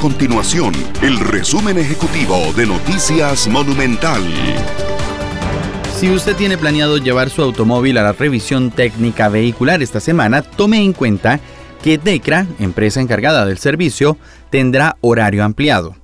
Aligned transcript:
continuación 0.00 0.72
el 1.02 1.20
resumen 1.20 1.76
ejecutivo 1.76 2.54
de 2.56 2.66
Noticias 2.66 3.46
Monumental. 3.48 4.22
Si 5.94 6.10
usted 6.10 6.34
tiene 6.36 6.56
planeado 6.56 6.96
llevar 6.96 7.28
su 7.28 7.42
automóvil 7.42 7.98
a 7.98 8.02
la 8.02 8.12
revisión 8.12 8.70
técnica 8.70 9.28
vehicular 9.28 9.82
esta 9.82 10.00
semana, 10.00 10.40
tome 10.40 10.82
en 10.82 10.94
cuenta 10.94 11.38
que 11.82 11.98
DECRA, 11.98 12.46
empresa 12.58 13.02
encargada 13.02 13.44
del 13.44 13.58
servicio, 13.58 14.16
tendrá 14.48 14.96
horario 15.02 15.44
ampliado. 15.44 15.94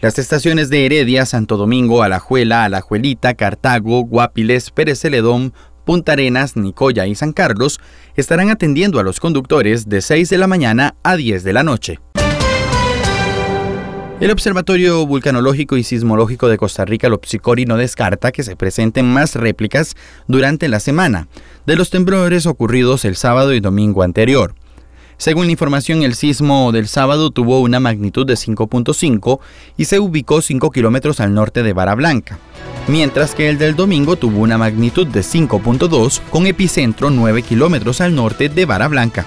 Las 0.00 0.18
estaciones 0.18 0.70
de 0.70 0.86
Heredia, 0.86 1.26
Santo 1.26 1.58
Domingo, 1.58 2.02
Alajuela, 2.02 2.64
Alajuelita, 2.64 3.34
Cartago, 3.34 4.00
Guapiles, 4.00 4.70
Pérez 4.70 5.00
Celedón, 5.00 5.52
Punta 5.84 6.12
Arenas, 6.12 6.56
Nicoya 6.56 7.06
y 7.06 7.14
San 7.14 7.34
Carlos 7.34 7.80
estarán 8.16 8.48
atendiendo 8.48 8.98
a 8.98 9.02
los 9.02 9.20
conductores 9.20 9.90
de 9.90 10.00
6 10.00 10.30
de 10.30 10.38
la 10.38 10.46
mañana 10.46 10.94
a 11.02 11.16
10 11.16 11.44
de 11.44 11.52
la 11.52 11.62
noche. 11.62 11.98
El 14.20 14.30
Observatorio 14.30 15.04
Vulcanológico 15.04 15.76
y 15.76 15.82
Sismológico 15.82 16.48
de 16.48 16.56
Costa 16.56 16.84
Rica, 16.84 17.08
el 17.08 17.12
Opsicori, 17.12 17.66
no 17.66 17.76
descarta 17.76 18.30
que 18.30 18.44
se 18.44 18.54
presenten 18.54 19.12
más 19.12 19.34
réplicas 19.34 19.96
durante 20.28 20.68
la 20.68 20.78
semana 20.78 21.26
de 21.66 21.74
los 21.76 21.90
temblores 21.90 22.46
ocurridos 22.46 23.04
el 23.04 23.16
sábado 23.16 23.52
y 23.52 23.60
domingo 23.60 24.02
anterior. 24.02 24.54
Según 25.16 25.46
la 25.46 25.52
información, 25.52 26.02
el 26.02 26.14
sismo 26.14 26.72
del 26.72 26.88
sábado 26.88 27.30
tuvo 27.30 27.60
una 27.60 27.80
magnitud 27.80 28.26
de 28.26 28.34
5.5 28.34 29.40
y 29.76 29.84
se 29.84 30.00
ubicó 30.00 30.42
5 30.42 30.70
kilómetros 30.70 31.20
al 31.20 31.34
norte 31.34 31.62
de 31.62 31.72
Vara 31.72 31.94
Blanca, 31.94 32.38
mientras 32.88 33.34
que 33.34 33.48
el 33.48 33.58
del 33.58 33.76
domingo 33.76 34.16
tuvo 34.16 34.40
una 34.40 34.58
magnitud 34.58 35.06
de 35.06 35.20
5.2 35.20 36.20
con 36.30 36.46
epicentro 36.46 37.10
9 37.10 37.42
kilómetros 37.42 38.00
al 38.00 38.14
norte 38.14 38.48
de 38.48 38.64
Vara 38.66 38.88
Blanca. 38.88 39.26